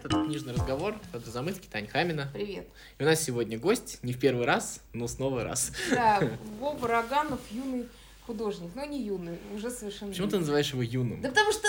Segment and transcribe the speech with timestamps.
[0.00, 2.30] привет, это книжный разговор, это Замыцкий, Таня Хамина.
[2.32, 2.66] Привет.
[2.98, 5.72] И у нас сегодня гость, не в первый раз, но снова раз.
[5.90, 6.20] Да,
[6.58, 7.86] Вова Роганов, юный
[8.26, 11.20] художник, но не юный, уже совершенно Почему ты называешь его юным?
[11.20, 11.66] Да потому что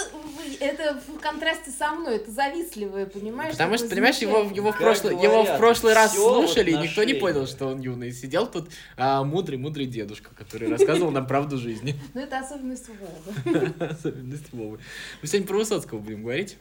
[0.59, 3.53] это в контрасте со мной, это завистливое, понимаешь?
[3.53, 7.03] Потому что, понимаешь, его, его, в, прошлый, его в говорят, прошлый раз слушали, и никто
[7.03, 8.11] не понял, что он юный.
[8.11, 11.95] Сидел тут а, мудрый-мудрый дедушка, который рассказывал нам правду жизни.
[12.13, 13.73] Ну это особенность Вовы.
[13.79, 14.79] Особенность Вовы.
[15.21, 16.57] Мы сегодня про Высоцкого будем говорить.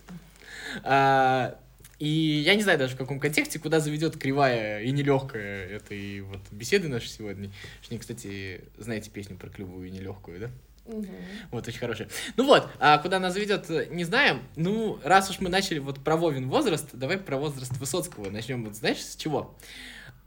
[0.82, 1.58] А,
[1.98, 6.40] и я не знаю даже в каком контексте, куда заведет кривая и нелегкая этой вот
[6.50, 7.50] беседы нашей сегодня.
[7.82, 10.50] Что, кстати, знаете песню про клевую и нелегкую, да?
[10.86, 11.08] Мгм.
[11.50, 12.08] Вот, очень хорошая.
[12.36, 14.42] Ну вот, а куда нас заведет, не знаем.
[14.56, 18.64] Ну, раз уж мы начали вот про Вовин возраст, давай про возраст Высоцкого начнем.
[18.64, 19.54] Вот знаешь, с чего?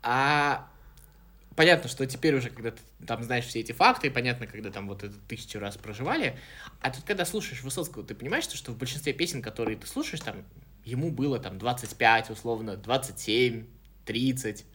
[0.04, 0.68] А
[1.56, 5.04] понятно, что теперь уже, когда ты там знаешь все эти факты, понятно, когда там вот
[5.04, 6.38] это тысячу раз проживали,
[6.82, 10.22] а тут, когда слушаешь Высоцкого, ты понимаешь, что, что в большинстве песен, которые ты слушаешь,
[10.22, 10.46] там,
[10.84, 13.66] ему было там 25, условно, 27,
[14.06, 14.66] 30.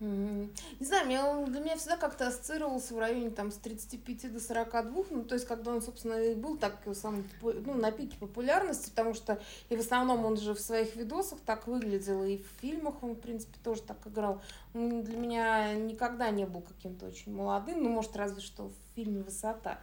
[0.00, 4.40] Не знаю, меня, он для меня всегда как-то ассоциировался в районе там с 35 до
[4.40, 8.88] 42, ну, то есть, когда он, собственно, и был так сам, ну, на пике популярности,
[8.88, 13.02] потому что и в основном он же в своих видосах так выглядел, и в фильмах
[13.02, 14.40] он, в принципе, тоже так играл.
[14.72, 19.22] Он для меня никогда не был каким-то очень молодым, ну, может, разве что в фильме
[19.22, 19.78] «Высота».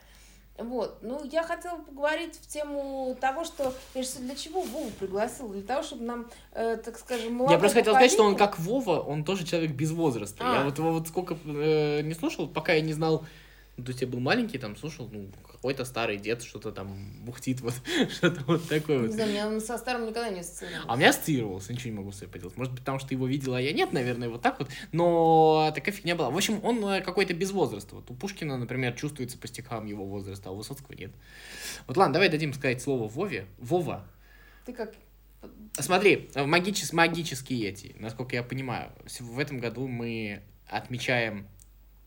[0.58, 5.54] Вот, ну, я хотела поговорить в тему того, что, я же для чего Вову пригласила?
[5.54, 8.58] Для того, чтобы нам, э, так скажем, Я молодое просто хотел сказать, что он поколение-
[8.58, 10.44] как Вова, он тоже человек без возраста.
[10.44, 10.66] Я А.
[10.66, 13.24] вот его вот сколько э, не слушал, пока я не знал,
[13.78, 15.28] ну, то есть я был маленький, там слушал, ну,
[15.68, 17.74] какой-то старый дед что-то там бухтит, вот,
[18.10, 19.16] что-то вот такое Не вот.
[19.16, 20.86] знаю, меня он со старым никогда не ассоциировал.
[20.90, 22.56] А у меня ассоциировался, ничего не могу с собой поделать.
[22.56, 24.70] Может быть, потому что его видела, а я нет, наверное, вот так вот.
[24.94, 26.30] Но такая фигня была.
[26.30, 27.96] В общем, он э, какой-то без возраста.
[27.96, 31.12] Вот у Пушкина, например, чувствуется по стихам его возраста, а у Высоцкого нет.
[31.86, 33.48] Вот ладно, давай дадим сказать слово Вове.
[33.58, 34.08] Вова,
[34.66, 34.94] Ты как...
[35.74, 41.46] Смотри, э, магичес, магические эти, насколько я понимаю, в этом году мы отмечаем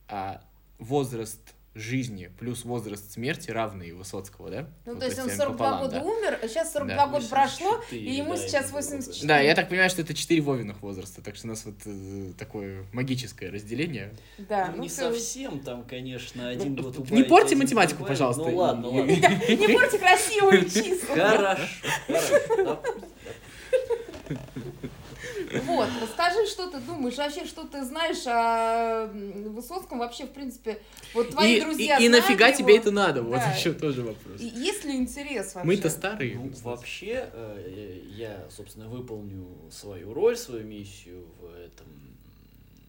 [0.08, 0.42] а,
[0.78, 4.68] возраст жизни плюс возраст смерти равный Высоцкого, да?
[4.86, 6.02] Ну, Вот, то есть он если 42 пополам, года да.
[6.02, 7.06] умер, а сейчас 42 Да.
[7.06, 9.28] года прошло, 84, и ему да, сейчас ему было, 84.
[9.28, 12.32] Да, я так понимаю, что это 4 Вовиных возраста, так что у нас вот э,
[12.36, 14.12] такое магическое разделение.
[14.38, 15.12] Да, Ну, ну не всё.
[15.12, 18.18] совсем, там, конечно, один Ну, год не убавить, порти один математику, добавить.
[18.18, 18.42] пожалуйста.
[18.42, 19.10] Ну ладно, ладно.
[19.48, 21.14] Не порти красивые числа.
[21.16, 21.62] Хорошо,
[22.08, 22.82] хорошо.
[25.66, 29.06] Вот, расскажи, что ты думаешь, вообще, что ты знаешь о
[29.50, 30.80] Высоцком, вообще, в принципе,
[31.14, 32.56] вот твои И, друзья и- и нафига его?
[32.58, 33.22] тебе это надо?
[33.22, 33.52] Вот Да.
[33.52, 34.40] еще тоже вопрос.
[34.40, 35.66] И есть ли интерес вообще?
[35.66, 36.36] Мы-то старые.
[36.36, 41.86] Ну, вообще, э, я, собственно, выполню свою роль, свою миссию в этом,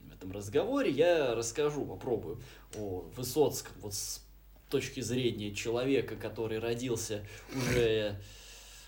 [0.09, 0.91] в этом разговоре.
[0.91, 2.39] Я расскажу, попробую
[2.77, 4.21] о Высоцком вот с
[4.69, 8.15] точки зрения человека, который родился уже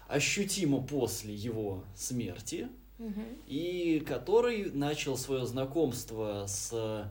[0.08, 2.68] ощутимо после его смерти
[3.48, 7.10] И который начал свое знакомство с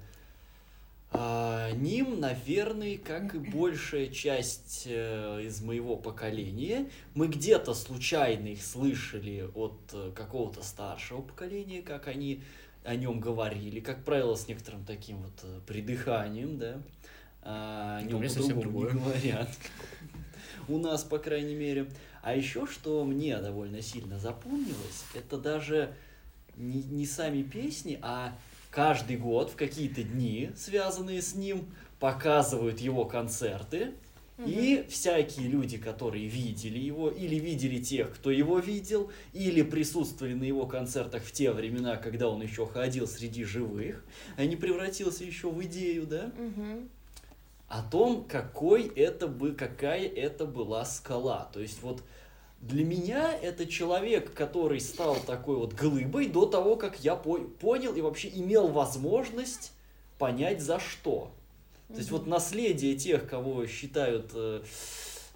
[1.14, 6.88] а, ним, наверное, как и большая часть э, из моего поколения.
[7.14, 12.42] Мы где-то случайно их слышали от э, какого-то старшего поколения, как они
[12.82, 16.80] о нем говорили, как правило, с некоторым таким вот э, придыханием, да.
[17.42, 19.50] А, о нем по-другому не говорят.
[20.68, 21.86] У нас, по крайней мере.
[22.22, 25.94] А еще, что мне довольно сильно запомнилось, это даже
[26.56, 28.36] не, не сами песни, а
[28.70, 31.66] каждый год в какие-то дни, связанные с ним,
[31.98, 33.92] показывают его концерты.
[34.44, 40.42] И всякие люди, которые видели его, или видели тех, кто его видел, или присутствовали на
[40.42, 44.04] его концертах в те времена, когда он еще ходил среди живых,
[44.36, 46.32] а не превратился еще в идею, да?
[46.36, 46.88] Мгм.
[47.72, 51.48] О том, какой это бы, какая это была скала.
[51.54, 52.02] То есть вот
[52.60, 57.94] для меня это человек, который стал такой вот глыбой до того, как я по- понял
[57.94, 59.72] и вообще имел возможность
[60.18, 61.32] понять за что.
[61.88, 64.62] То есть вот наследие тех, кого считают э,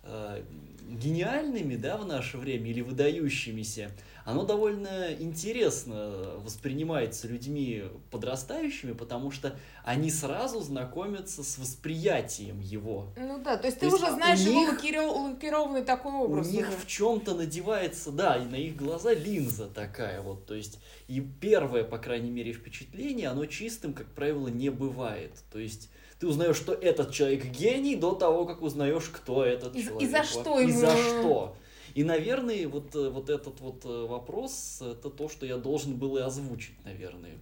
[0.02, 0.42] э,
[0.90, 3.92] гениальными, да, в наше время или выдающимися,
[4.26, 13.06] оно довольно интересно воспринимается людьми подрастающими, потому что они сразу знакомятся с восприятием его.
[13.16, 16.48] Ну да, то есть То ты есть уже знаешь его них- лакиро- лакированный такой образ.
[16.48, 16.76] У них уже.
[16.76, 20.44] в чем-то надевается, да, и на их глаза линза такая вот.
[20.44, 25.32] То есть, и первое, по крайней мере, впечатление, оно чистым, как правило, не бывает.
[25.52, 25.88] То есть,
[26.18, 30.10] ты узнаешь, что этот человек гений до того, как узнаешь, кто этот И- и человек.
[30.10, 31.56] за во- что И ему- за что.
[31.96, 36.18] И, наверное, вот, э, вот этот вот э, вопрос, это то, что я должен был
[36.18, 37.38] и озвучить, наверное.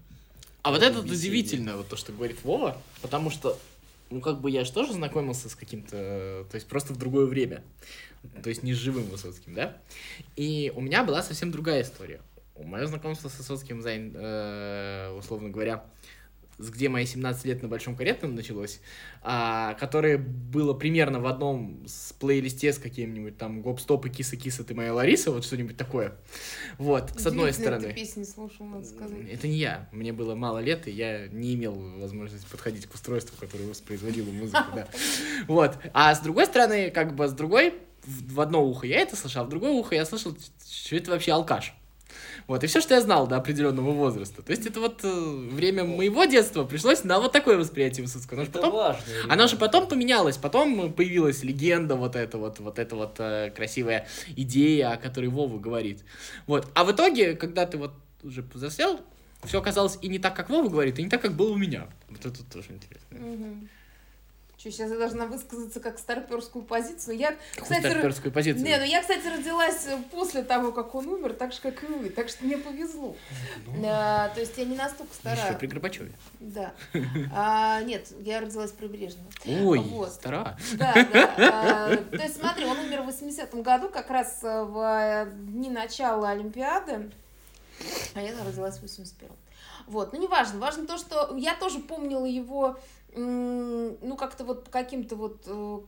[0.62, 3.58] А вот это удивительно, вот то, что говорит Вова, потому что,
[4.10, 7.26] ну, как бы я же тоже знакомился с каким-то, э, то есть просто в другое
[7.26, 7.64] время,
[8.44, 9.76] то есть не с живым Высоцким, да?
[10.36, 12.20] И у меня была совсем другая история.
[12.56, 13.80] мое знакомство с Высоцким,
[15.18, 15.84] условно говоря,
[16.58, 18.80] где мои 17 лет на Большом Каретном началось,
[19.22, 24.74] а, которое было примерно в одном с плейлисте с каким-нибудь там гоп-стоп и киса-киса ты
[24.74, 26.14] моя Лариса, вот что-нибудь такое.
[26.78, 27.88] Вот, с одной стороны.
[27.88, 29.18] Ты песни слушал, надо сказать.
[29.30, 29.88] Это не я.
[29.92, 34.64] Мне было мало лет, и я не имел возможности подходить к устройству, которое воспроизводило музыку,
[34.74, 34.88] да.
[35.48, 35.78] Вот.
[35.92, 37.74] А с другой стороны, как бы с другой,
[38.06, 40.36] в одно ухо я это слышал, а в другое ухо я слышал,
[40.68, 41.74] что это вообще алкаш.
[42.46, 44.42] Вот, и все, что я знал до определенного возраста.
[44.42, 45.08] То есть это вот э,
[45.52, 48.40] время моего детства пришлось на вот такое восприятие Высоцкого.
[48.40, 49.02] Оно Это потом, важно.
[49.28, 54.06] оно же потом поменялось, потом появилась легенда, вот эта вот, вот эта вот э, красивая
[54.36, 56.04] идея, о которой Вова говорит.
[56.46, 57.92] Вот, а в итоге, когда ты вот
[58.22, 59.00] уже повзрослел,
[59.44, 61.86] все оказалось и не так, как Вова говорит, и не так, как было у меня.
[62.08, 63.18] Вот это тоже интересно.
[64.64, 67.18] Что, сейчас я должна высказаться как старперскую позицию.
[67.18, 68.64] Я, Какую кстати, старперскую позицию?
[68.64, 71.86] Не, ну я, кстати, родилась э, после того, как он умер, так же, как и
[71.86, 72.08] вы.
[72.08, 73.14] Так что мне повезло.
[73.84, 75.58] А, то есть я не настолько Еще старая.
[75.58, 76.12] при Горбачеве.
[76.40, 76.72] Да.
[77.34, 79.26] А, нет, я родилась при Брежневе.
[79.44, 80.12] Ой, Вот.
[80.14, 80.56] стара.
[80.72, 81.34] Да, да.
[81.36, 85.68] А, то есть смотри, он умер в 80-м году, как раз э, в э, дни
[85.68, 87.10] начала Олимпиады,
[88.14, 89.28] а я родилась в 81-м.
[89.88, 92.78] Вот, ну неважно, важно то, что я тоже помнила его,
[93.14, 95.78] ну как-то вот каким-то вот э,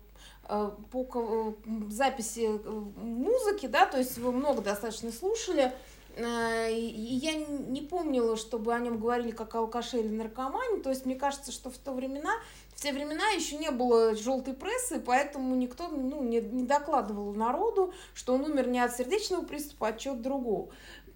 [0.48, 1.52] э, по э,
[1.90, 2.60] записи
[2.96, 5.72] музыки, да, то есть его много достаточно слушали,
[6.18, 11.04] и я не помнила, чтобы о нем говорили как о алкаше или наркомане, то есть
[11.04, 12.32] мне кажется, что в то времена
[12.76, 17.94] в те времена еще не было желтой прессы, поэтому никто ну, не, не докладывал народу,
[18.14, 20.68] что он умер не от сердечного приступа, а от чего-то другого.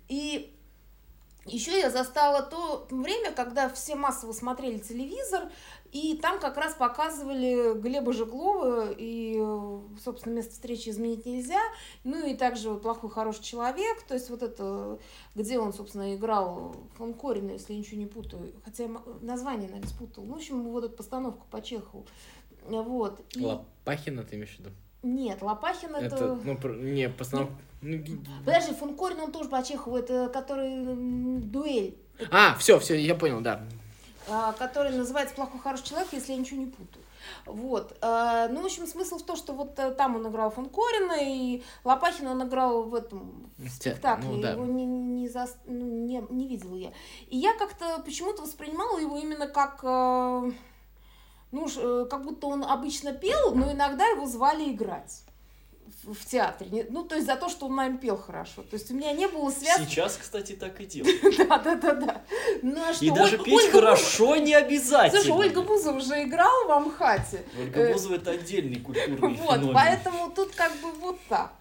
[0.08, 0.54] И
[1.44, 5.50] еще я застала то время, когда все массово смотрели телевизор,
[5.92, 11.60] и там как раз показывали Глеба Жеглова и, э, собственно, место встречи изменить нельзя,
[12.04, 14.98] ну и также вот «Плохой хороший человек», то есть вот это,
[15.34, 18.90] где он, собственно, играл фон Корина, если я ничего не путаю, хотя я
[19.20, 20.24] название, наверное, спутала.
[20.24, 22.06] Ну, в общем, вот эту постановку по Чехову.
[22.68, 23.20] Вот.
[23.34, 24.70] И- Лопахина ты имеешь в виду?
[25.02, 26.14] Нет, Лопахин это...
[26.16, 27.50] Это, ну, не, постанов...
[27.80, 30.84] ну, ги- Подожди, фон Корин, он тоже по Чехову, это который
[31.40, 31.96] дуэль,
[32.30, 33.64] А, все, все, я понял, да.
[34.28, 37.04] А, который называется «Плохой хороший человек», если я ничего не путаю.
[37.46, 37.96] Вот.
[38.02, 41.16] а, Ну, в общем, смысл в том, что вот э, там он играл фон Корина,
[41.20, 44.28] и Лопахин он играл в этом в спектакле.
[44.28, 44.52] ну, да.
[44.52, 46.92] Его не, не, зас- ну, не, не видела я.
[47.28, 49.80] И я как-то почему-то воспринимала его именно как...
[49.82, 50.52] э,
[51.52, 55.22] Ну, э, как будто он обычно пел, но иногда его звали играть
[56.04, 56.86] в, театре.
[56.90, 58.62] Ну, то есть за то, что он, наверное, пел хорошо.
[58.62, 59.84] То есть у меня не было связки.
[59.84, 61.20] Сейчас, кстати, так и делают.
[61.50, 62.22] Да, да, да, да.
[62.62, 65.22] Ну, а что, И даже петь хорошо не обязательно.
[65.22, 67.44] Слушай, Ольга Бузова уже играла в Амхате.
[67.58, 71.52] Ольга э, Бузова это отдельный культурный Вот, поэтому тут как бы вот так.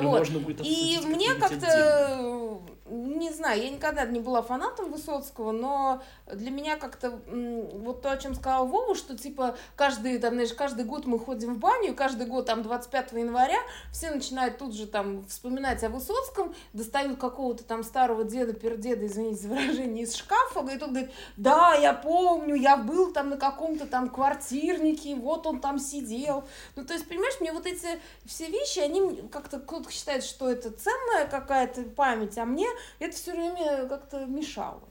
[0.00, 0.18] Вот.
[0.18, 2.60] можно будет И обсудить мне как-то,
[2.92, 8.16] не знаю, я никогда не была фанатом Высоцкого, но для меня как-то вот то, о
[8.16, 12.26] чем сказал Вова, что типа каждый, там, знаешь, каждый год мы ходим в баню, каждый
[12.26, 13.58] год там 25 января
[13.92, 19.42] все начинают тут же там вспоминать о Высоцком, достают какого-то там старого деда, пердеда, извините
[19.42, 23.86] за выражение, из шкафа, и тот говорит, да, я помню, я был там на каком-то
[23.86, 26.44] там квартирнике, вот он там сидел.
[26.76, 30.50] Ну, то есть, понимаешь, мне вот эти все вещи, они м- как-то кто-то считает, что
[30.50, 32.66] это ценная какая-то память, а мне
[33.00, 34.82] это все время как-то мешало.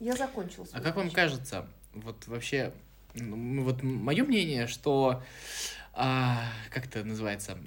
[0.00, 0.66] Я закончила.
[0.72, 2.72] А как вам кажется, вот вообще,
[3.14, 5.22] ну, вот мое мнение, что,
[5.92, 7.58] а, как это называется,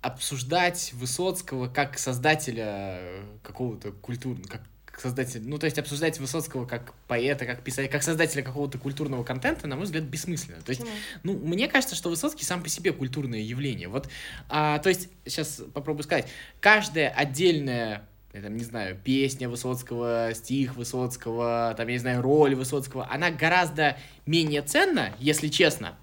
[0.00, 4.62] обсуждать Высоцкого как создателя э, какого-то культурного, как
[5.00, 9.24] как создатель, ну, то есть обсуждать Высоцкого как поэта, как писателя, как создателя какого-то культурного
[9.24, 10.60] контента, на мой взгляд, бессмысленно.
[10.60, 10.96] То есть Почему?
[11.22, 13.88] ну, мне кажется, что Высоцкий сам по себе культурное явление.
[13.88, 14.08] Вот,
[14.48, 16.28] а, то есть, сейчас попробую сказать,
[16.60, 22.54] каждая отдельная, я там, не знаю, песня Высоцкого, стих Высоцкого, там, я не знаю, роль
[22.54, 25.96] Высоцкого, она гораздо менее ценна, если честно,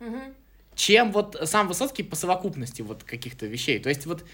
[0.00, 0.34] Мгм.
[0.74, 3.78] чем вот сам Высоцкий по совокупности вот каких-то вещей.
[3.78, 4.24] То есть вот,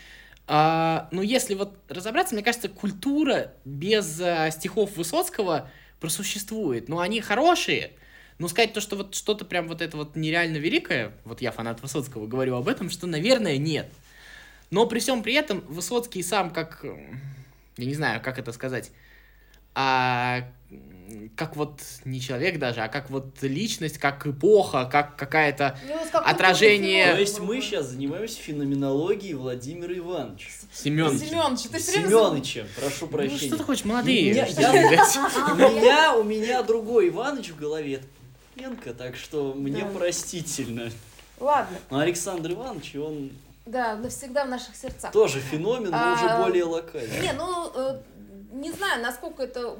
[0.46, 6.88] а, ну если вот разобраться, мне кажется, культура без а, стихов Высоцкого просуществует.
[6.88, 7.92] Но они хорошие,
[8.38, 11.82] но сказать то, что вот что-то прям вот это вот нереально великое, вот я фанат
[11.82, 13.90] Высоцкого, говорю об этом, что, наверное, нет.
[14.70, 18.90] Но при всем при этом Высоцкий сам как, я не знаю, как это сказать,
[19.74, 20.48] а
[21.36, 27.12] как вот не человек даже, а как вот личность, как эпоха, как какая-то Ну, Отражение-
[27.12, 30.48] То есть мы сейчас занимаемся феноменологией Владимира Ивановича.
[30.72, 31.18] Семен.
[31.18, 33.48] Семёныч, ты Семёныча, прошу Ну прощения.
[33.48, 34.32] что ты хочешь, молодые?
[36.16, 38.02] У меня, другой Иваныч в голове.
[38.56, 40.90] Это так что мне простительно.
[41.38, 41.76] Ладно.
[41.90, 43.30] Но Александр Иванович, он
[43.66, 45.12] Да, навсегда в наших сердцах.
[45.12, 47.20] Тоже феномен, но уже А, более локальный.
[47.20, 48.00] Не, ну, э,
[48.52, 49.76] не знаю, насколько это...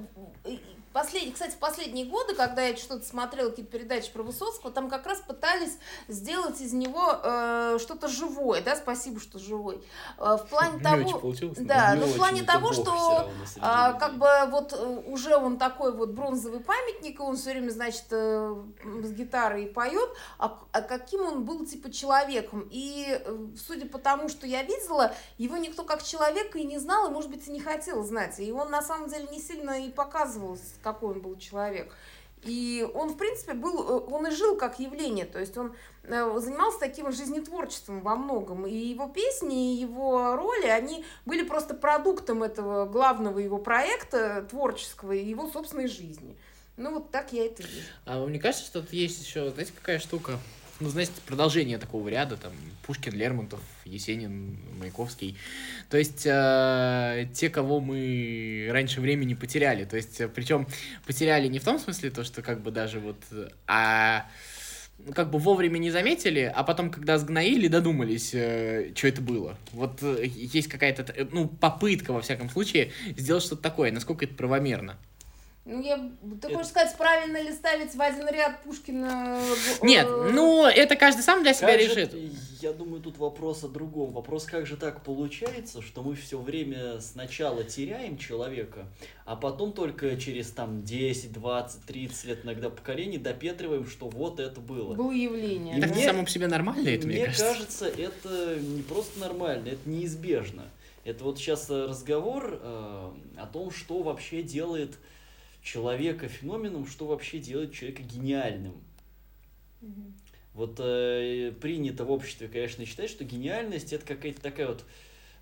[0.96, 1.34] э, Послед...
[1.34, 5.20] Кстати, в последние годы, когда я что-то смотрела, какие-то передачи про Высоцкого, там как раз
[5.20, 5.76] пытались
[6.08, 9.82] сделать из него э, что-то живое, да, спасибо, что живой.
[10.18, 11.18] Э, в плане Не того...
[11.18, 11.58] получилось.
[11.60, 13.62] Да, Не ну в плане того, что людей.
[13.98, 18.06] как бы вот э, уже он такой вот бронзовый памятник, и он все время, значит,
[18.10, 18.54] э,
[19.02, 22.68] с гитарой поет, а, а каким он был типа человеком.
[22.70, 27.08] И э, судя по тому, что я видела, его никто как человека и не знал,
[27.08, 28.38] и, может быть, и не хотел знать.
[28.40, 31.92] И он на самом деле не сильно и показывал, какой он был человек.
[32.44, 35.74] И он, в принципе, был, э, он и жил как явление, то есть он
[36.04, 38.66] э, занимался таким жизнетворчеством во многом.
[38.66, 45.12] И его песни, и его роли, они были просто продуктом этого главного его проекта творческого
[45.12, 46.36] и его собственной жизни.
[46.76, 47.88] Ну, вот так я это вижу.
[48.04, 50.38] А вам не кажется, что тут есть еще, знаете, какая штука?
[50.78, 52.52] Ну, знаете, продолжение такого ряда, там,
[52.86, 55.38] Пушкин, Лермонтов, Есенин, Маяковский.
[55.88, 59.84] То есть, э, те, кого мы раньше времени потеряли.
[59.86, 60.66] То есть, причем
[61.06, 64.26] потеряли не в том смысле, то, что как бы даже вот, э, а
[64.98, 69.56] ну, как бы вовремя не заметили, а потом, когда сгноили, додумались, что это было.
[69.72, 73.92] Вот э, есть какая-то, э, ну, попытка, во всяком случае, сделать что-то такое.
[73.92, 74.98] Насколько это правомерно?
[75.68, 75.98] Ну, я...
[76.40, 79.40] Ты хочешь сказать, правильно ли ставить в один ряд Пушкина?
[79.40, 82.14] э, Нет, э, ну, это каждый сам для себя Как же- решит.
[82.62, 84.12] я думаю, тут вопрос о другом.
[84.12, 88.86] Вопрос, как же так получается, что мы все время сначала теряем человека,
[89.24, 94.60] а потом только через там 10, 20, 30 лет иногда поколений допетриваем, что вот это
[94.60, 94.94] было.
[94.94, 95.78] Было явление.
[95.78, 97.44] И Так мне- само по себе нормально это, мне, Мне кажется.
[97.44, 100.62] кажется, это не просто нормально, это неизбежно.
[101.04, 104.96] Это вот сейчас разговор э, о том, что вообще делает
[105.66, 108.74] человека феноменом, что вообще делает человека гениальным.
[109.80, 110.14] Мгм.
[110.54, 114.84] Вот э, принято в обществе, конечно, считать, что гениальность это какая-то такая вот,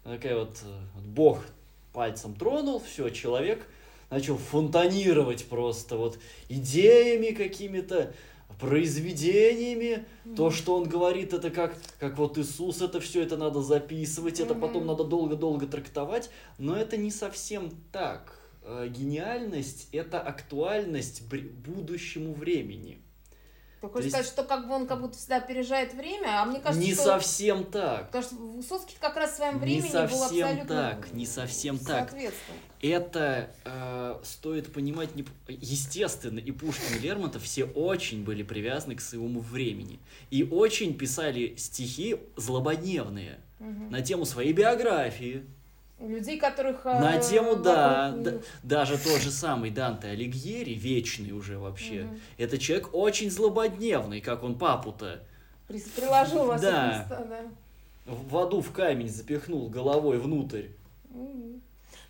[0.02, 1.46] такая вот, э, вот Бог
[1.92, 3.66] пальцем тронул, все, человек
[4.10, 8.14] начал фонтанировать просто вот идеями какими-то,
[8.60, 10.04] произведениями,
[10.36, 14.54] то, что он говорит, это как, как вот Иисус, это все это надо записывать, это
[14.54, 18.43] потом надо долго-долго трактовать, но это не совсем так.
[18.64, 22.98] Э, Гениальность– это актуальность будущему времени.
[23.80, 26.46] Ты То хочешь есть- сказать, что как бы он как будто всегда опережает время, а
[26.46, 27.04] мне кажется, не что...
[27.04, 28.06] совсем так.
[28.06, 30.66] Потому что Высоцкий как раз своим Не временем был совсем абсолютно...
[30.66, 32.14] так, не совсем так.
[32.80, 35.26] Это э, стоит понимать, не...
[35.48, 39.98] естественно, и Пушкин, и Лермонтов все очень были привязаны к своему времени.
[40.30, 43.90] И очень писали стихи злободневные Мгм.
[43.90, 45.44] на тему своей биографии,
[46.04, 46.84] Людей, которых...
[46.84, 48.32] э, на тему, да, да,
[48.62, 52.20] даже тот же самый Данте Алигьери, вечный уже вообще, Мгм.
[52.38, 55.22] это человек очень злободневный, как он папу-то.
[55.66, 57.06] Приложил все Да.
[57.08, 57.40] да.
[58.06, 60.66] В аду в камень запихнул головой внутрь.
[61.08, 61.62] Мгм.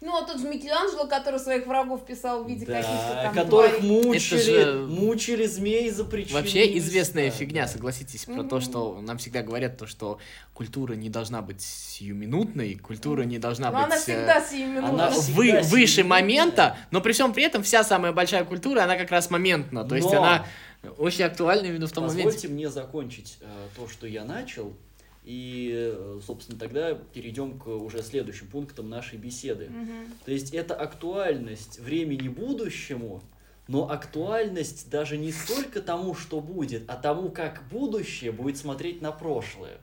[0.07, 3.79] Ну, а тот же Микеланджело, который своих врагов писал в виде каких-то Да, там которых
[3.79, 4.05] тварей.
[4.05, 6.39] мучили, же мучили змеи за причину.
[6.41, 7.69] Вообще известная Да, фигня, да.
[7.69, 8.49] согласитесь, про Мгм.
[8.51, 10.19] то, что нам всегда говорят, то, что
[10.53, 14.89] культура не должна быть сиюминутной, культура не должна Но быть она э, всегда сиюминутна.
[14.91, 16.05] она вы- всегда выше сиюминутная.
[16.21, 19.95] момента, но при всем при этом вся самая большая культура, она как раз моментна, то
[19.97, 20.47] есть Но- она
[20.99, 22.25] очень актуальна именно в том моменте.
[22.25, 24.75] Позвольте мне закончить э, то, что я начал,
[25.25, 29.69] и, э, собственно, тогда перейдем к уже следующим пунктам нашей беседы.
[29.71, 30.13] Мгм.
[30.25, 33.23] То есть это актуальность времени будущему,
[33.67, 39.13] но актуальность даже не столько тому, что будет, а тому, как будущее будет смотреть на
[39.13, 39.79] прошлое.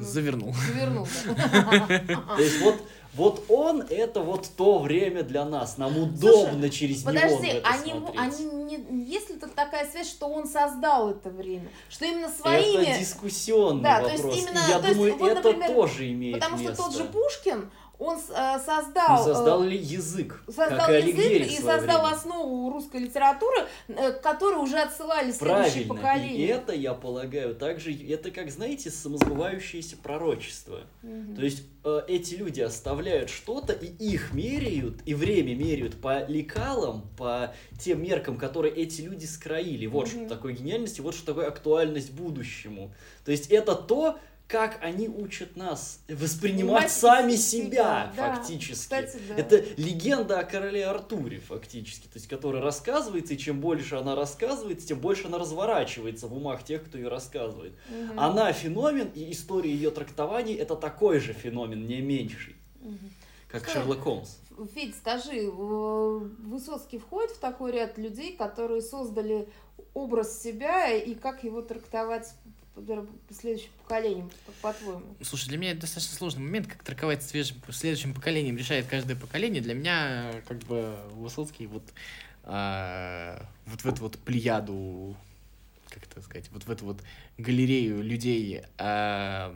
[0.00, 0.54] Завернул.
[0.54, 2.02] Завернул, да.
[2.36, 2.82] То есть вот,
[3.14, 5.76] вот он это вот то время для нас.
[5.76, 8.18] Нам удобно через него Подожди, в это они, смотреть.
[8.20, 11.68] они не, есть ли тут такая связь, что он создал это время?
[11.90, 12.98] Что именно Это своими...
[12.98, 14.40] дискуссионный Да, то есть вопрос.
[14.42, 16.74] именно- И я то есть думаю, вот, это например, тоже имеет Потому место.
[16.74, 17.70] что тот же Пушкин,
[18.02, 19.20] он э, Он создал...
[19.20, 22.14] э, создал ли язык, создал и язык и создал время.
[22.14, 25.82] основу русской литературы, э, к которой уже отсылали следующие Правильно.
[25.82, 26.46] И поколения.
[26.48, 30.80] это, я полагаю, также, это как, знаете, самосбывающееся пророчество.
[31.02, 31.36] Мгм.
[31.36, 31.62] То есть
[32.06, 38.36] эти люди оставляют что-то, и их меряют, и время меряют по лекалам, по тем меркам,
[38.36, 39.86] которые эти люди скроили.
[39.86, 40.26] Вот Мгм.
[40.26, 42.92] что такое гениальность, и вот что такое актуальность будущему.
[43.24, 44.18] То есть это то,
[44.52, 48.34] как они учат нас воспринимать Понимать сами себя, себя, да.
[48.34, 48.74] фактически.
[48.74, 49.36] Кстати, да.
[49.36, 54.86] Это легенда о короле Артуре, фактически, то есть, которая рассказывается, и чем больше она рассказывается,
[54.86, 57.72] тем больше она разворачивается в умах тех, кто ее рассказывает.
[57.88, 58.20] Мгм.
[58.20, 63.10] Она феномен, и история ее трактований это такой же феномен, не меньший, Мгм.
[63.48, 63.80] как Что?
[63.80, 64.36] Шерлок Холмс.
[64.74, 69.48] Федь, скажи, Высоцкий входит в такой ряд людей, которые создали
[69.94, 72.34] образ себя и как его трактовать
[73.30, 75.04] следующим поколениям, как по-твоему?
[75.20, 79.62] Слушай, для меня это достаточно сложный момент, как торговать свежим, следующим поколением решает каждое поколение.
[79.62, 81.84] Для меня, как бы, Высоцкий вот,
[82.44, 85.16] а, вот в эту вот плеяду
[85.92, 87.00] как это сказать, вот в эту вот
[87.36, 89.54] галерею людей, а,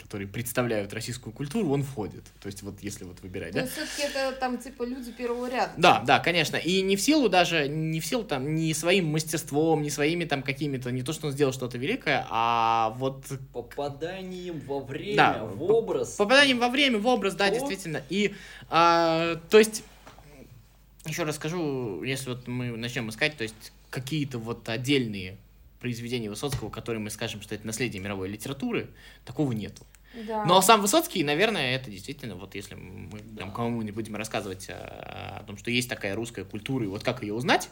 [0.00, 2.24] которые представляют российскую культуру, он входит.
[2.40, 3.60] То есть вот если вот выбирать, да?
[3.60, 5.72] То есть все-таки это там типа люди первого ряда.
[5.76, 6.56] Да, да, конечно.
[6.56, 10.42] И не в силу даже, не в силу там, не своим мастерством, не своими там
[10.42, 13.24] какими-то, не то, что он сделал что-то великое, а вот...
[13.52, 16.10] Попаданием во время, да, в образ.
[16.12, 18.02] Попаданием во время, в образ, да, действительно.
[18.08, 18.34] И,
[18.70, 19.84] а, то есть,
[21.06, 25.36] еще раз скажу, если вот мы начнем искать, то есть какие-то вот отдельные
[25.84, 28.88] произведений Высоцкого, которые мы скажем, что это наследие мировой литературы,
[29.26, 29.84] такого нету.
[30.26, 30.46] Да.
[30.46, 33.50] Но сам Высоцкий, наверное, это действительно, вот если мы да.
[33.50, 37.34] кому-нибудь будем рассказывать о, о том, что есть такая русская культура, и вот как ее
[37.34, 37.68] узнать,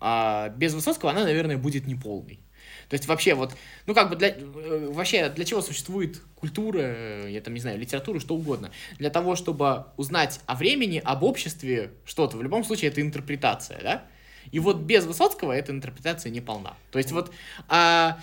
[0.00, 2.40] а без Высоцкого она, наверное, будет неполной.
[2.88, 3.54] То есть вообще вот,
[3.84, 8.18] ну как бы для, э, вообще для чего существует культура, я там не знаю, литература,
[8.18, 8.70] что угодно?
[8.96, 12.38] Для того, чтобы узнать о времени, об обществе что-то.
[12.38, 14.06] В любом случае это интерпретация, да?
[14.50, 16.76] И вот без Высоцкого эта интерпретация не полна.
[16.90, 17.32] То есть вот,
[17.68, 18.18] а,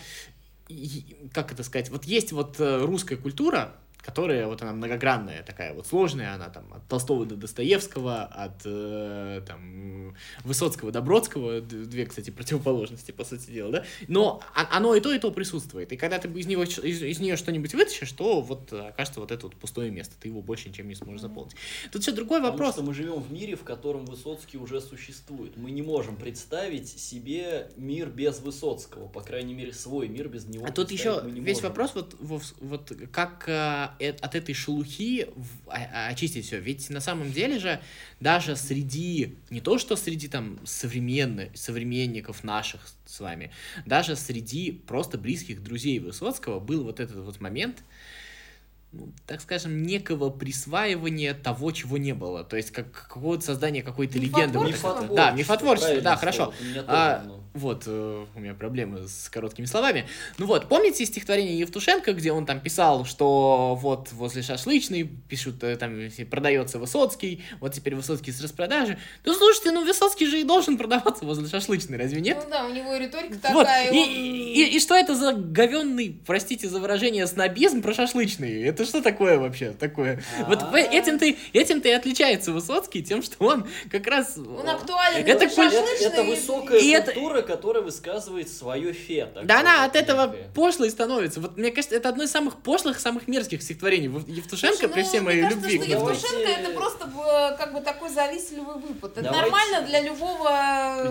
[1.33, 5.87] как это сказать, вот есть вот э, русская культура, которая вот она многогранная, такая вот
[5.87, 12.29] сложная, она там от Толстого до Достоевского, от э, там Высоцкого до Бродского, две, кстати,
[12.29, 16.29] противоположности, по сути дела, да, но оно и то, и то присутствует, и когда ты
[16.29, 20.15] из, него, из, из нее что-нибудь вытащишь, то вот окажется вот это вот пустое место,
[20.19, 21.55] ты его больше ничем не сможешь заполнить.
[21.91, 22.75] Тут все другой вопрос.
[22.75, 25.57] Потому что мы живем в мире, в котором Высоцкий уже существует.
[25.57, 30.65] Мы не можем представить себе мир без Высоцкого, по крайней мере, свой мир без него.
[30.65, 31.69] А тут еще весь можем.
[31.69, 33.88] вопрос вот, вот как а,
[34.21, 35.27] от этой шелухи
[35.67, 36.59] очистить все.
[36.59, 37.79] Ведь на самом деле же
[38.19, 43.51] даже среди, не то что среди там современных, современников наших с вами,
[43.85, 47.83] даже среди просто близких друзей Высоцкого был вот этот вот момент,
[48.91, 52.43] ну, так скажем, некого присваивания того, чего не было.
[52.43, 54.57] То есть как какого-то создания какой-то легенды.
[54.57, 55.15] Мифотворчество.
[55.15, 56.53] Да, мифотворчество, да, хорошо.
[56.87, 60.07] А, вот, э, у меня проблемы с короткими словами.
[60.37, 65.75] Ну вот, помните стихотворение Евтушенко, где он там писал, что вот возле шашлычной пишут, э,
[65.75, 68.97] там продается Высоцкий, вот теперь Высоцкий с распродажи.
[69.25, 72.37] Ну слушайте, ну Высоцкий же и должен продаваться возле шашлычной, разве нет?
[72.43, 73.53] Ну да, у него риторика такая.
[73.53, 73.67] Вот.
[73.67, 74.09] И, он...
[74.09, 78.65] и, и, и что это за говенный, простите за выражение, снобизм про шашлычные?
[78.65, 80.21] Это что такое вообще такое?
[80.47, 84.37] Вот этим ты, этим ты и отличается Высоцкий тем, что он как раз...
[84.37, 85.25] Он актуален.
[85.25, 89.27] Это, это высокая культура, которая высказывает свое фе.
[89.43, 91.39] Да она от этого пошлой становится.
[91.39, 95.43] Вот мне кажется, это одно из самых пошлых, самых мерзких стихотворений Евтушенко при всей моей
[95.43, 95.75] любви.
[95.75, 97.09] Евтушенко это просто
[97.57, 99.17] как бы такой завистливый выпад.
[99.17, 100.49] Это нормально для любого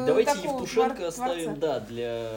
[0.07, 2.31] Давайте Евтушенко оставим, да, для...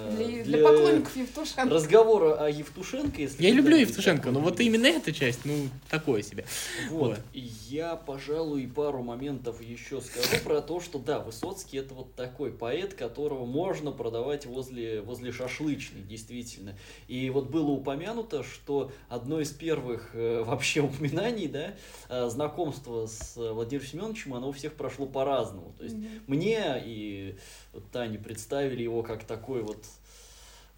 [0.44, 1.74] Для поклонников Евтушенко.
[1.74, 3.44] Разговора о Евтушенко, если...
[3.44, 6.46] Я люблю Евтушенко, но вот именно эта часть, ну, такое себе.
[6.90, 7.20] Вот.
[7.32, 12.96] Я, пожалуй, пару моментов еще скажу про то, что да, Высоцкий это вот такой поэт,
[12.96, 16.76] которого можно продавать возле, возле шашлычной, действительно.
[17.08, 21.76] И вот было упомянуто, что одно из первых э, вообще упоминаний, да,
[22.10, 25.76] э, знакомства с Владимиром Семеновичем, оно у всех прошло по-разному.
[25.78, 26.22] То есть mm-hmm.
[26.26, 27.36] мне и
[27.74, 29.86] вот Тане представили его как такой вот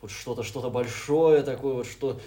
[0.04, 2.20] вот что-то что-то большое такое вот что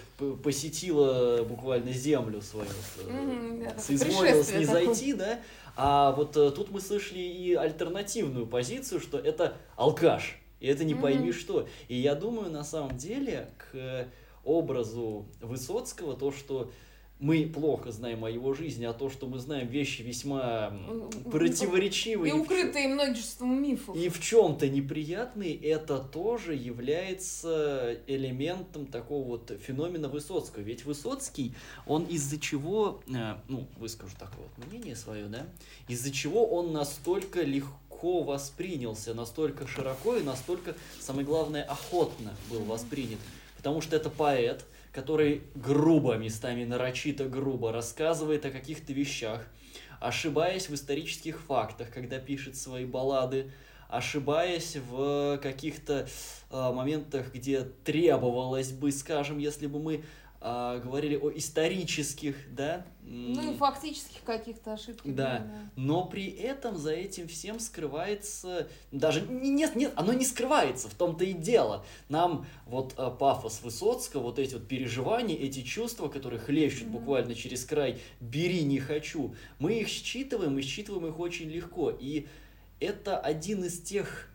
[0.43, 5.39] посетило буквально землю свою mm-hmm, да, соизволилось не зайти да?
[5.75, 10.93] А вот э, тут мы слышали и альтернативную позицию что это алкаш и это не
[10.93, 11.01] mm-hmm.
[11.01, 11.67] пойми что.
[11.87, 14.07] И я думаю на самом деле к
[14.43, 16.71] образу Высоцкого то что
[17.19, 20.71] мы плохо знаем о его жизни, а то, что мы знаем вещи весьма
[21.31, 22.31] противоречивые.
[22.31, 23.95] И укрытые множеством мифов.
[23.95, 30.61] И в чем-то неприятные, это тоже является элементом такого вот феномена Высоцкого.
[30.61, 31.55] Ведь Высоцкий,
[31.87, 35.47] он из-за чего, э, ну, выскажу такое вот мнение свое, да,
[35.87, 43.19] из-за чего он настолько легко воспринялся, настолько широко и настолько, самое главное, охотно был воспринят.
[43.57, 49.47] Потому что это поэт, который грубо, местами нарочито грубо рассказывает о каких-то вещах,
[49.99, 53.51] ошибаясь в исторических фактах, когда пишет свои баллады,
[53.89, 56.07] ошибаясь в каких-то
[56.51, 60.03] э, моментах, где требовалось бы, скажем, если бы мы
[60.39, 62.85] а, говорили о исторических, да?
[63.01, 65.15] Ну и фактических каких-то ошибках.
[65.15, 65.39] Да.
[65.39, 65.71] да.
[65.75, 71.25] Но при этом за этим всем скрывается, даже нет, нет, оно не скрывается, в том-то
[71.25, 71.85] и дело.
[72.09, 76.91] Нам вот а, пафос Высоцкого, вот эти вот переживания, эти чувства, которые хлещут mm-hmm.
[76.91, 81.89] буквально через край, бери, не хочу, мы их считываем, и считываем их очень легко.
[81.89, 82.27] И
[82.79, 84.29] это один из тех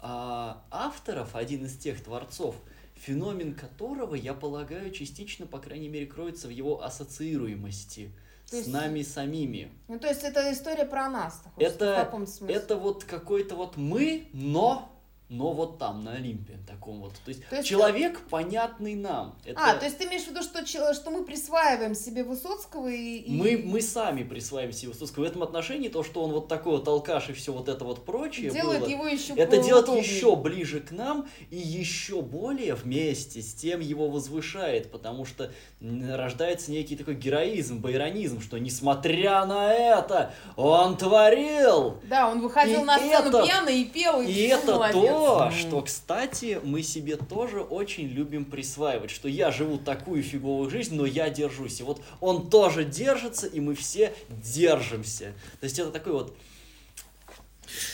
[0.00, 2.56] а, авторов, один из тех творцов,
[2.96, 8.10] феномен которого, я полагаю, частично, по крайней мере, кроется в его ассоциируемости
[8.50, 9.70] То с есть- нами самими.
[9.88, 11.42] Ну, то есть это история про нас.
[11.56, 12.54] Это- в каком смысле?
[12.56, 14.90] Это вот какой-то вот мы, но,
[15.28, 17.12] но вот там, на Олимпе, таком вот.
[17.24, 19.34] То есть, То есть- человек, понятный нам.
[19.44, 23.16] Это А, то есть ты имеешь в виду, что, что мы присваиваем себе Высоцкого и...
[23.18, 25.24] и- мы, мы сами присваиваем себе Высоцкого.
[25.24, 28.04] В этом отношении то, что он вот такой вот алкаш и все вот это вот
[28.04, 33.42] прочее делает было, его еще это делает еще ближе к нам и еще более вместе
[33.42, 40.32] с тем его возвышает, потому что рождается некий такой героизм, байронизм, что несмотря на это,
[40.56, 41.98] он творил.
[42.04, 45.15] Да, он выходил И на сцену это- пьяный и пел, и, И это молодец.
[45.16, 50.94] То, что, кстати, мы себе тоже очень любим присваивать, что я живу такую фиговую жизнь,
[50.94, 51.80] но я держусь.
[51.80, 55.32] И вот он тоже держится, и мы все держимся.
[55.60, 56.36] То есть это такой вот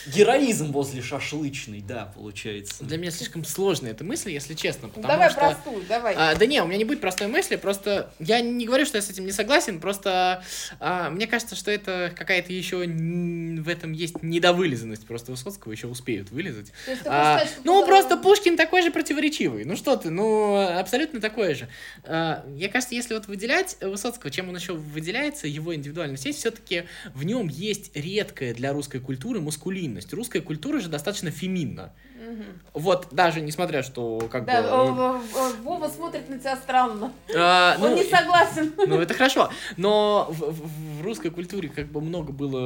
[0.07, 2.83] героизм возле шашлычной, да, получается.
[2.83, 5.39] Для меня слишком сложная эта мысль, если честно, Ну, потому давай что...
[5.39, 6.15] простую, давай.
[6.17, 9.01] А, да не, у меня не будет простой мысли, просто я не говорю, что я
[9.01, 10.43] с этим не согласен, просто
[10.79, 16.31] а, мне кажется, что это какая-то еще в этом есть недовылизанность, просто Высоцкого еще успеют
[16.31, 16.71] вылезать.
[16.87, 19.65] Есть А, ну, просто Пушкин такой же противоречивый.
[19.65, 21.67] Ну что ты, ну, абсолютно такой же.
[22.03, 26.83] А, мне кажется, если вот выделять Высоцкого, чем он еще выделяется, его индивидуальность есть, все-таки
[27.13, 30.13] в нем есть редкая для русской культуры мускулинность.
[30.13, 31.93] Русская культура же достаточно феминна.
[32.19, 32.45] Мгм.
[32.73, 35.19] Вот, даже несмотря, что как Да, бы...
[35.63, 37.11] Вова смотрит на тебя странно.
[37.35, 38.73] а, Он ну, не согласен.
[38.77, 39.49] Ну, это хорошо.
[39.77, 42.59] Но в, в- в русской культуре как бы много было,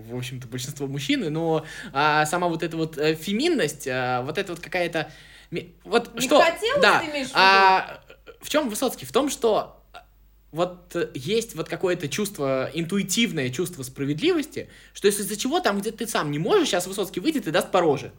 [0.00, 4.52] в общем-то, большинство мужчины, но а, сама вот эта вот э, феминность, а, вот это
[4.52, 5.10] вот какая-то...
[5.84, 6.40] Вот Не что...
[6.40, 7.38] хотелось, да, ты имеешь в виду?
[7.40, 8.00] а,
[8.40, 9.04] в чем Высоцкий?
[9.04, 9.79] В том, что
[10.52, 15.90] вот э, есть вот какое-то чувство, интуитивное чувство справедливости, что если из-за чего там, где
[15.92, 18.12] ты сам не можешь, сейчас Высоцкий выйдет и даст по роже.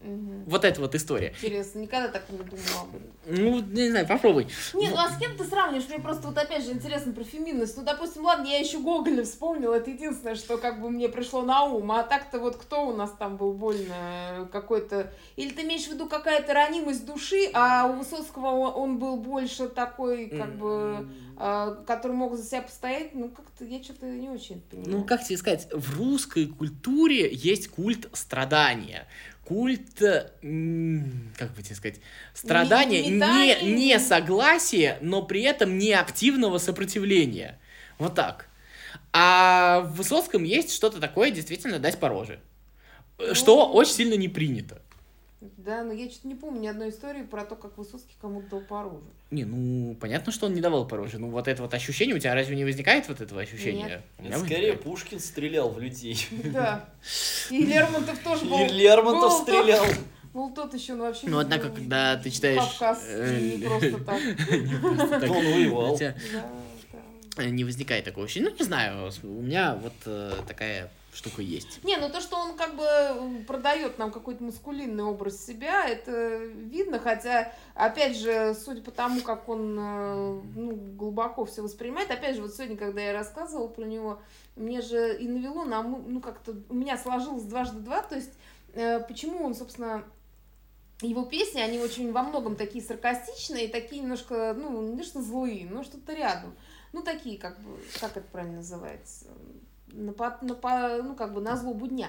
[0.00, 0.44] Мгм.
[0.46, 1.34] Вот эта вот история.
[1.42, 3.12] Интересно, никогда так не думала об этом.
[3.26, 4.46] Ну, не знаю, попробуй.
[4.74, 5.88] Не, ну а с кем ты сравниваешь?
[5.88, 7.76] Мне просто вот опять же интересно про феминность.
[7.76, 11.64] Ну, допустим, ладно, я еще Гоголя вспомнила, это единственное, что как бы мне пришло на
[11.64, 11.90] ум.
[11.90, 15.12] А так-то вот кто у нас там был больно э, какой-то...
[15.36, 19.68] Или ты имеешь в виду какая-то ранимость души, а у Высоцкого он, он был больше
[19.68, 21.08] такой, как бы,
[21.38, 23.14] э, который мог за себя постоять?
[23.14, 24.98] Ну, как-то я что-то не очень понимаю.
[24.98, 29.08] Ну, как тебе сказать, в русской культуре есть культ страдания.
[29.48, 32.00] Культ, как бы тебе сказать,
[32.34, 33.62] страдания, не, метания.
[33.62, 37.58] не согласия, но при этом не активного сопротивления.
[37.98, 38.46] Вот так.
[39.12, 42.40] А в Высоцком есть что-то такое, действительно, дать по роже.
[43.18, 43.72] Э, Что Ну.
[43.72, 44.82] очень сильно не принято.
[45.40, 48.60] Да, но я что-то не помню ни одной истории про то, как Высоцкий кому-то дал
[48.60, 49.00] по.
[49.30, 51.18] Не, ну, понятно, что он не давал по роже.
[51.20, 54.02] Ну, вот это вот ощущение, у тебя разве не возникает вот этого ощущения?
[54.18, 54.30] Нет.
[54.30, 54.82] Скорее возникает.
[54.82, 56.26] Пушкин стрелял в людей.
[56.52, 56.88] Да.
[57.50, 58.64] И Лермонтов тоже был.
[58.64, 59.86] И Лермонтов был стрелял.
[59.86, 59.98] тот-
[60.32, 61.28] Был тот еще, ну вообще.
[61.28, 64.20] Ну, однако, когда ты читаешь, Кавказ э, не просто так.
[65.20, 65.94] Так, Он воевал.
[65.94, 66.98] у тебя Да, да.
[67.42, 68.50] Не возникает такого ощущения.
[68.50, 71.82] Ну, не знаю, у меня вот э, такая штука есть.
[71.84, 76.98] Не, ну то, что он как бы продает нам какой-то маскулинный образ себя, это видно,
[76.98, 82.42] хотя, опять же, судя по тому, как он э, ну, глубоко все воспринимает, опять же,
[82.42, 84.20] вот сегодня, когда я рассказывала про него,
[84.54, 88.32] мне же и навело на, ну, как-то у меня сложилось дважды два, то есть,
[88.74, 90.04] э, почему он, собственно,
[91.00, 95.84] его песни, они очень во многом такие саркастичные, такие немножко, ну, не что злые, но
[95.84, 96.54] что-то рядом.
[96.92, 99.26] Ну, такие, как бы, как это правильно называется?
[99.90, 102.08] На, по- на по- ну, как бы на злобу дня.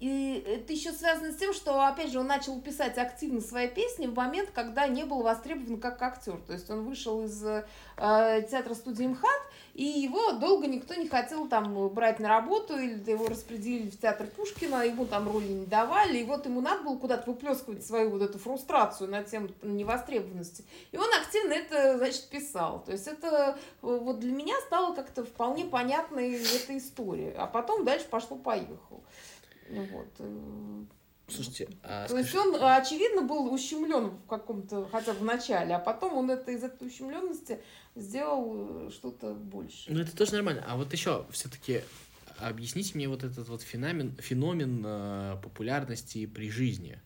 [0.00, 4.06] И это еще связано с тем, что, опять же, он начал писать активно свои песни
[4.06, 6.38] в момент, когда не был востребован как актер.
[6.46, 7.64] То есть он вышел из э,
[7.96, 9.42] театра студии МХАТ,
[9.78, 14.26] и его долго никто не хотел там брать на работу, или его распределили в театр
[14.26, 18.20] Пушкина, ему там роли не давали, и вот ему надо было куда-то выплескивать свою вот
[18.20, 20.64] эту фрустрацию на тему невостребованности.
[20.90, 22.82] И он активно это, значит, писал.
[22.82, 27.36] То есть это э, вот для меня стало как-то вполне понятной эта история.
[27.38, 29.04] А потом дальше пошло-поехало.
[29.70, 30.08] Вот.
[31.28, 35.74] Слушайте, а То есть скажи- он, очевидно, был ущемлен в каком-то, хотя бы в начале,
[35.74, 37.60] а потом он это из этой ущемленности
[37.94, 39.92] сделал э, что-то больше.
[39.92, 40.64] Ну, это тоже нормально.
[40.66, 41.82] А вот еще все-таки
[42.38, 46.98] объясните мне вот этот вот феномен, феномен э, популярности при жизни.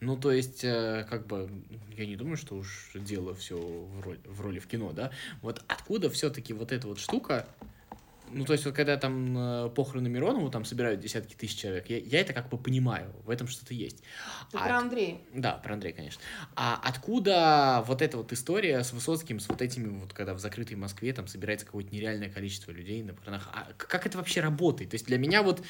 [0.00, 1.50] Ну, то есть, э, как бы,
[1.96, 5.10] я не думаю, что уж дело все в роли, в роли в кино, да?
[5.42, 7.46] Вот откуда все-таки вот эта вот штука,
[8.32, 11.98] Ну, то есть, вот когда там э, похороны Миронову там собирают десятки тысяч человек, я,
[11.98, 14.02] я это как бы понимаю, в этом что-то есть.
[14.50, 15.18] Ты А про Андрея.
[15.34, 16.20] Да, про Андрея, конечно.
[16.56, 20.74] А откуда вот эта вот история с Высоцким, с вот этими вот, когда в закрытой
[20.74, 23.48] Москве там собирается какое-то нереальное количество людей на похоронах?
[23.52, 24.90] А как это вообще работает?
[24.90, 25.62] То есть для меня вот,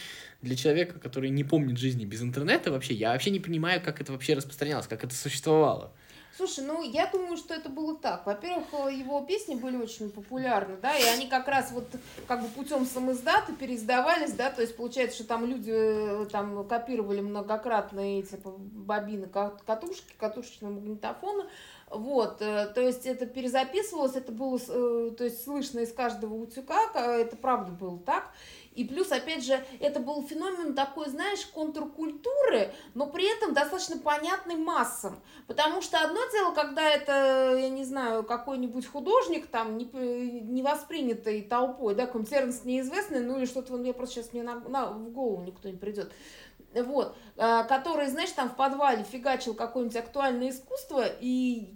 [0.43, 4.13] для человека, который не помнит жизни без интернета вообще, я вообще не понимаю, как это
[4.13, 5.93] вообще распространялось, как это существовало.
[6.41, 8.25] Слушай, ну я думаю, что это было так.
[8.25, 11.85] Во-первых, э, его песни были очень популярны, да, и они как раз вот
[12.27, 17.21] как бы путем самоиздата переиздавались, да, то есть получается, что там люди э, там копировали
[17.21, 21.45] многократно эти бобины ка- катушки, катушечные магнитофоны,
[21.91, 27.37] вот, э, то есть это перезаписывалось, это было, то есть слышно из каждого утюга, это
[27.37, 28.31] правда было так.
[28.75, 34.55] И плюс, опять же, это был феномен такой, знаешь, контркультуры, но при этом достаточно понятный
[34.55, 35.21] массам.
[35.49, 41.43] Потому что одно дело, когда это, я не знаю, какой-нибудь художник, там, не, не воспринятый
[41.43, 45.43] толпой, да, какой-нибудь неизвестный, ну или что-то, я просто сейчас мне на, на- в голову
[45.43, 46.13] никто не придет.
[46.73, 51.75] Вот, а, который, знаешь, там в подвале фигачил какое-нибудь актуальное искусство, и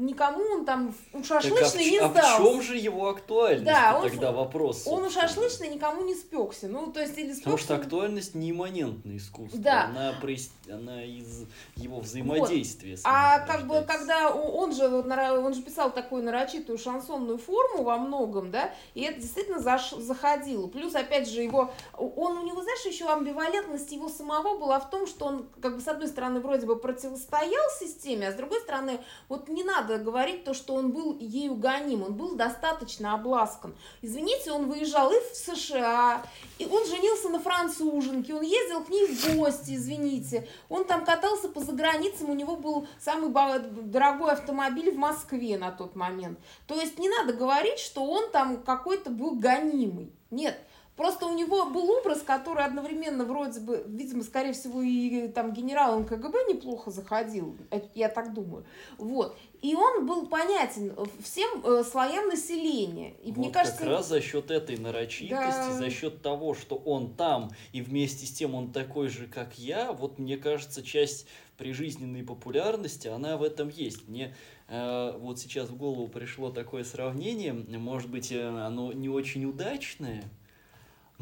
[0.00, 1.44] никому он там у Так а в,
[1.76, 3.64] не ч- а в чем же его актуальность?
[3.64, 4.86] Да, он- тогда вопрос.
[4.86, 6.68] Он у шашлычный никому не спекся.
[6.68, 9.58] Ну, то есть, или Потому что спекся- актуальность не имманентное искусство.
[9.60, 9.84] Да.
[9.84, 11.44] Она, проис- она из
[11.76, 12.96] его взаимодействия.
[12.96, 17.82] с А как бы, когда он же, вот он же писал такую нарочитую шансонную форму
[17.82, 20.66] во многом, да, и это действительно заш- заходило.
[20.68, 25.06] Плюс, опять же, его, он у него, знаешь, еще амбивалентность его самого была в том,
[25.06, 29.00] что он, как бы, с одной стороны, вроде бы противостоял системе, а с другой стороны,
[29.28, 33.74] вот не надо говорить то, что он был ею гоним, он был достаточно обласкан.
[34.00, 36.22] Извините, он выезжал и в США,
[36.58, 41.48] и он женился на француженке, он ездил к ней в гости, извините, он там катался
[41.48, 46.38] по заграницам, у него был самый дорогой автомобиль в Москве на тот момент.
[46.66, 50.12] То есть не надо говорить, что он там какой-то был гонимый.
[50.30, 50.58] Нет.
[50.96, 56.04] Просто у него был образ, который одновременно вроде бы, видимо, скорее всего, и там генералом
[56.04, 58.66] КГБ неплохо заходил, э, я так думаю.
[58.98, 59.36] Вот.
[59.62, 63.14] И он был понятен всем э, слоям населения.
[63.22, 65.72] И Вот мне кажется, как раз за счет этой нарочитости, Да.
[65.72, 69.92] за счет того, что он там, и вместе с тем он такой же, как я,
[69.92, 71.26] вот мне кажется, часть
[71.56, 74.08] прижизненной популярности, она в этом есть.
[74.08, 74.34] Мне
[74.68, 80.24] э, вот сейчас в голову пришло такое сравнение, может быть, э, оно не очень удачное,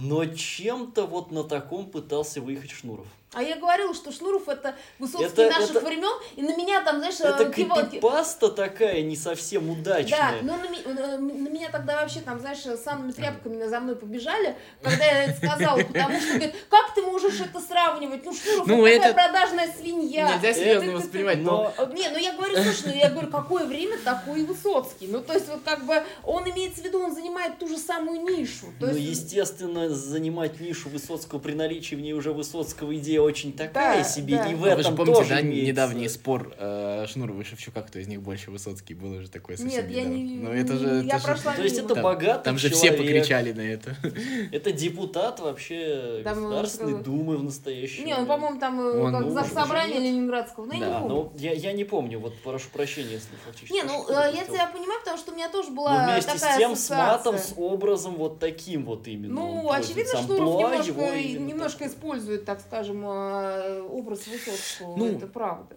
[0.00, 3.06] но чем-то вот на таком пытался выехать Шнуров.
[3.32, 6.98] А я говорила, что Шнуров это Высоцкий Это- наших это- времен, и на меня там,
[6.98, 10.42] знаешь, Это э, крипипаста такая не совсем Да, удачная.
[10.42, 15.04] но на, э, на меня тогда вообще там, знаешь, санными тряпками за мной побежали, когда
[15.04, 18.24] я это сказала, потому что, говорят, как ты можешь это сравнивать?
[18.24, 20.34] Ну, Шнуров, Ну, это такая это- продажная свинья.
[20.34, 21.72] Нельзя серьезно воспринимать, но...
[21.94, 25.06] Не, ну я говорю, слушай, ну я говорю, какое время, такой Высоцкий.
[25.06, 28.22] Ну, то есть, вот как бы, он имеется в виду, он занимает ту же самую
[28.22, 28.66] нишу.
[28.80, 33.52] То Ну, есть, естественно, занимать нишу Высоцкого при наличии в ней уже Высоцкого идея очень
[33.52, 34.46] такая Да, себе, да.
[34.50, 35.66] и в Ну, Вы же этом помните, тоже да, имеется.
[35.66, 39.76] недавний спор э, Шнурова и Шевчука, кто из них больше Высоцкий, было же такое совсем
[39.80, 40.16] Нет, я недавно.
[40.16, 40.86] не- Ну, это же...
[40.86, 42.98] я это же- прошла То есть это Там- богатый Там же все человек.
[43.06, 43.96] покричали на это.
[44.52, 48.04] Это депутат вообще Там, Государственной э, Думы в настоящем.
[48.04, 49.44] Не, он, по-моему, там э, Он, как ну, зав.
[49.46, 50.02] уже собрания нет.
[50.02, 50.66] Ленинградского.
[50.66, 51.14] Ну, я Да, не А, помню.
[51.14, 53.72] ну, я, я не помню, вот прошу прощения, если фактически.
[53.72, 56.54] Не, ну, э, я тебя понимаю, потому что у меня тоже Но была вместе такая
[56.54, 57.54] с тем, с матом, ассоциация.
[57.54, 59.34] с образом вот таким вот именно.
[59.34, 59.76] Ну, он.
[59.80, 64.96] Очевидно, что Шнуров его немножко, немножко использует, так скажем, э, образ Высоцкого.
[64.96, 65.74] Ну, это правда.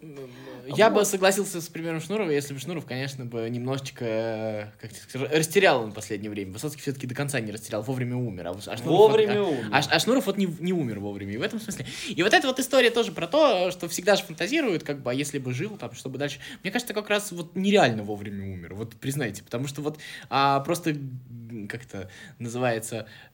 [0.66, 1.08] Я бы Вот.
[1.08, 5.82] согласился с примером Шнурова, если бы Шнуров, конечно, бы немножечко, э, как тебе сказать, растерял
[5.82, 6.52] он в последнее время.
[6.52, 8.46] Высоцкий все-таки до конца не растерял, вовремя умер.
[8.48, 9.68] А, а Шнуров вот- Вовремя а- умер.
[9.72, 11.86] А, а Шнуров вот не, не умер вовремя, и в этом смысле.
[12.08, 15.14] И вот эта вот история тоже про то, что всегда же фантазируют, как бы, а
[15.14, 16.38] если бы жил, там, чтобы дальше...
[16.62, 19.98] Мне кажется, как раз вот нереально вовремя умер, вот признайте, потому что вот
[20.30, 23.06] а, просто, м, как это называется,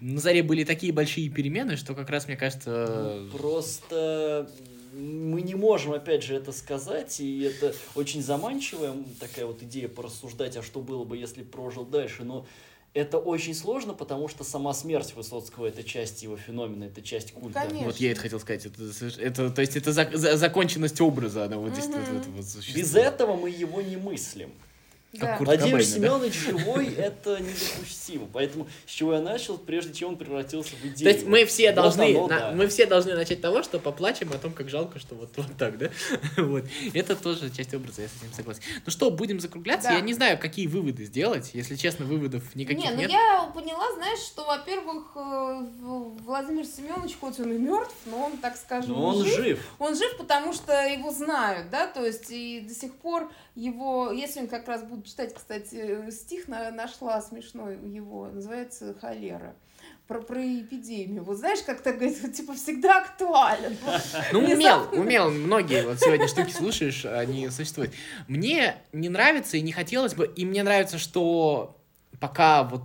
[0.00, 3.26] на заре были такие большие перемены, что как раз, мне кажется...
[3.32, 4.50] Ну, Просто
[4.92, 10.56] мы не можем, опять же, это сказать, и это очень заманчивая такая вот идея порассуждать,
[10.56, 12.46] а что было бы, если прожил дальше, но
[12.94, 17.60] это очень сложно, потому что сама смерть Высоцкого это часть его феномена, это часть культа.
[17.60, 17.84] Конечно.
[17.88, 18.64] Вот я это хотел сказать.
[18.64, 18.82] Это,
[19.20, 21.98] это, то есть это зак- за- законченность образа, она вот здесь Мгм.
[21.98, 22.86] вот, вот, вот существует.
[22.86, 24.50] Без этого мы его не мыслим.
[25.20, 25.36] Да.
[25.36, 26.08] Курт Владимир Кобейна, да?
[26.08, 28.28] Семенович живой это недопустимо.
[28.32, 31.10] Поэтому с чего я начал, прежде чем он превратился в То идею.
[31.12, 32.52] есть мы все Вот должны, оно, на- да.
[32.52, 35.56] мы все должны начать с того, что поплачем о том, как жалко, что вот, вот
[35.58, 35.90] так, да?
[36.36, 36.64] Вот.
[36.94, 38.62] Это тоже часть образа, я с этим согласен.
[38.84, 39.88] Ну что, будем закругляться?
[39.88, 39.94] Да.
[39.96, 41.50] Я не знаю, какие выводы сделать.
[41.54, 43.10] Если честно, выводов никаких Не, ну нет.
[43.10, 45.66] я поняла, знаешь, что, во-первых, э,
[46.24, 49.36] Владимир Семенович, хоть он и мертв, но он, так скажем, Но он жив.
[49.36, 49.60] жив.
[49.78, 54.26] Он жив, потому что его знают, да, то есть и до сих пор его, я
[54.26, 59.54] сегодня как раз буду почитать, кстати, стих на, нашла смешной его, называется «Холера».
[60.08, 61.22] Про, про эпидемию.
[61.22, 63.76] Вот знаешь, как так говорит, типа всегда актуален.
[64.32, 65.30] Ну, умел, умел.
[65.30, 67.92] Многие вот сегодня штуки слушаешь, они существуют.
[68.26, 71.76] Мне не нравится и не хотелось бы, и мне нравится, что
[72.20, 72.82] пока вот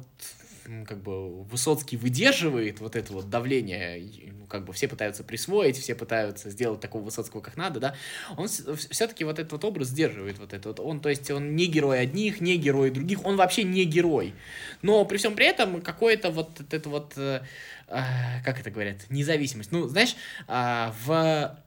[0.88, 5.96] как бы Высоцкий выдерживает вот это вот давление, ну, как бы все пытаются присвоить, все
[5.96, 7.96] пытаются сделать такого Высоцкого как надо, да,
[8.38, 10.80] он все-таки вот этот вот образ сдерживает вот это вот.
[10.80, 14.34] Он, то есть он не герой одних, не герой других, он вообще не герой.
[14.82, 17.42] Но при всем при этом какое-то вот это вот, э,
[17.88, 18.02] э,
[18.44, 19.72] как это говорят, независимость.
[19.72, 20.16] Ну, знаешь,
[20.48, 21.58] а, в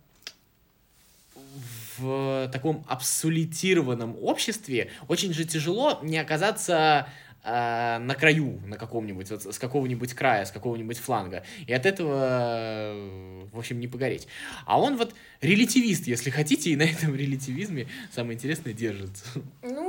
[1.99, 7.09] в таком абсолютированном обществе очень же тяжело не оказаться
[7.45, 11.45] э, на краю, на каком-нибудь, вот с какого-нибудь края, с какого-нибудь фланга.
[11.67, 14.27] И от этого, э, в общем, не погореть.
[14.67, 19.25] А он вот релятивист, если хотите, и на этом релятивизме самое интересное держится.
[19.63, 19.84] Ну,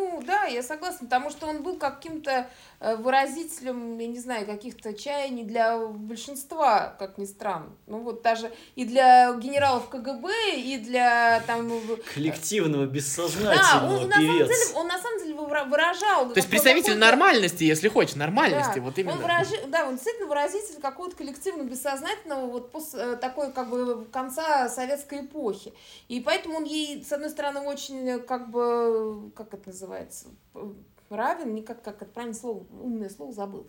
[0.45, 2.47] да, я согласна, потому что он был каким-то
[2.79, 7.69] э, выразителем, я не знаю, каких-то чаяний для большинства, как ни странно.
[7.87, 11.71] Ну, вот даже и для генералов КГБ, и для там...
[12.13, 14.47] Коллективного, Да, бессознательного он, на самом певец.
[14.47, 16.29] деле, он на самом деле выра- выражал...
[16.29, 19.15] То есть представитель нормальности, если хочешь, нормальности, Да, вот Он именно.
[19.21, 24.69] выражи- да, он действительно выразитель какого-то коллективного бессознательного вот пос- э, такой как бы конца
[24.69, 25.73] советской эпохи.
[26.07, 30.73] И поэтому он ей, с одной стороны, очень э, как бы, как это называется, э,
[31.09, 33.67] равен, не как, как это правильное слово, умное слово забыл.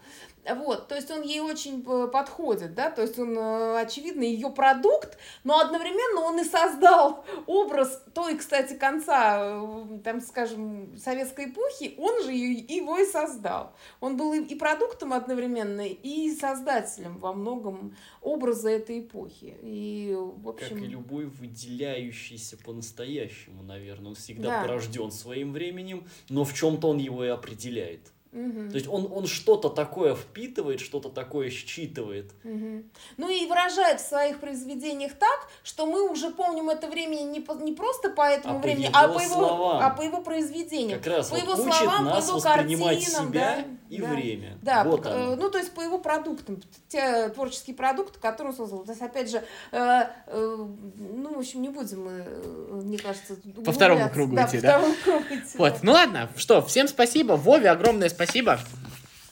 [0.48, 4.50] Вот, то есть он ей очень э, подходит, да, то есть он, э, очевидно, ее
[4.50, 11.94] продукт, но одновременно он и создал образ той, кстати, конца, э, там, скажем, советской эпохи,
[11.98, 13.72] он же его и создал.
[14.00, 19.56] Он был и, продуктом одновременно, и создателем во многом образа этой эпохи.
[19.62, 20.84] И, в Как общем...
[20.84, 24.08] и любой выделяющийся по-настоящему, наверное.
[24.08, 24.62] Он всегда Да.
[24.62, 28.00] порожден своим временем, но в чем-то он его и определяет.
[28.32, 28.68] Мгм.
[28.70, 32.32] То есть он, он что-то такое впитывает, что-то такое считывает.
[32.44, 32.90] Мгм.
[33.16, 37.54] Ну и выражает в своих произведениях так, что мы уже помним это время не, по-
[37.54, 39.82] не просто по этому А по времени, его а по его, словам.
[39.86, 40.98] а по его произведениям.
[41.00, 44.08] Как раз по вот его учит словам, по его воспринимать картинам, себя да, и да.
[44.08, 44.58] время.
[44.62, 45.32] Да, вот пок- оно.
[45.32, 48.84] э, ну то есть по его продуктам, те творческие продукты, которые он создал.
[48.84, 50.66] То есть опять же, э, э,
[50.98, 54.62] ну в общем не будем мы, э, мне кажется, По второму кругу да, идти, по
[54.62, 54.78] да?
[54.78, 55.78] второму кругу идти, Вот, да.
[55.82, 58.58] ну ладно, что, всем спасибо, Вове огромное спасибо.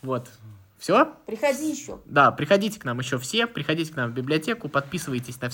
[0.03, 0.29] Вот,
[0.79, 1.15] все?
[1.27, 1.99] Приходи еще.
[2.05, 5.49] Да, приходите к нам еще все, приходите к нам в библиотеку, подписывайтесь на